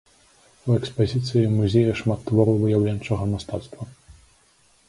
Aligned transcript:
У 0.69 0.71
экспазіцыі 0.79 1.51
музея 1.59 1.93
шмат 2.01 2.19
твораў 2.31 2.57
выяўленчага 2.65 3.23
мастацтва. 3.35 3.83